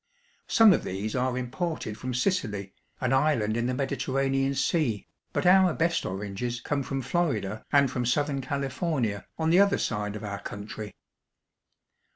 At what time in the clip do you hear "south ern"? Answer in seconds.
8.07-8.41